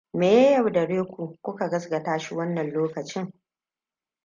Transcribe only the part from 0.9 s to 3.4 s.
ku kuka gaskata shi wannan lokacin?